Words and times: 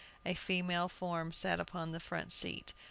A 0.25 0.33
female 0.33 0.89
form 0.89 1.31
sat 1.31 1.59
upon 1.59 1.91
the 1.91 1.99
front 1.99 2.31
seat. 2.33 2.73